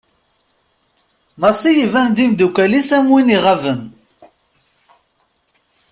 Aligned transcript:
Massi 1.41 1.71
iban-d 1.85 2.17
i 2.23 2.25
umddakel-is 2.27 2.89
am 2.97 3.07
win 3.11 3.33
iɣaben. 3.35 3.81